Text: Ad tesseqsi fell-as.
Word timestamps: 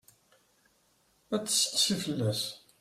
Ad 1.35 1.43
tesseqsi 1.43 1.95
fell-as. 2.03 2.41